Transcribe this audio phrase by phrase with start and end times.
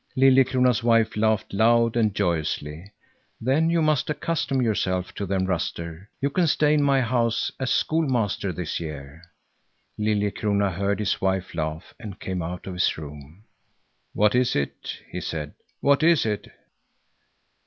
[0.17, 2.91] Liljekrona's wife laughed loud and joyously.
[3.39, 6.09] "Then you must accustom yourself to them, Ruster.
[6.19, 9.21] You can stay in my house as schoolmaster this year."
[9.99, 13.43] Liljekrona heard his wife laugh and came out of his room.
[14.13, 15.53] "What is it?" he said.
[15.81, 16.49] "What is it?"